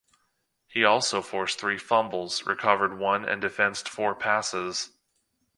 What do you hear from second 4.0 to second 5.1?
passes.